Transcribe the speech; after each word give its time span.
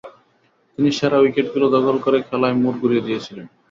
তিনি 0.73 0.89
সেরা 0.97 1.17
উইকেটগুলো 1.21 1.65
দখল 1.75 1.97
করে 2.05 2.17
খেলায় 2.27 2.55
মোড় 2.61 2.77
ঘুরিয়ে 2.81 3.05
দিয়েছিলেন। 3.07 3.45